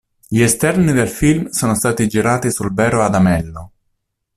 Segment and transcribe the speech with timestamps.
[0.27, 3.71] Gli esterni del film sono stati girati sul vero Adamello.